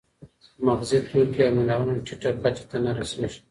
[0.65, 3.39] مغذي توکي او منرالونه ټیټه کچه ته نه رسېږي.